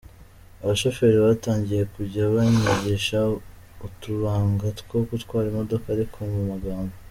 Abashoferi 0.63 1.17
batangiye 1.25 1.83
kujya 1.93 2.23
banyigisha 2.35 3.17
utubanga 3.87 4.65
two 4.79 4.97
gutwara 5.11 5.45
imodoka 5.53 5.85
ariko 5.95 6.17
mu 6.33 6.41
magambo. 6.51 6.93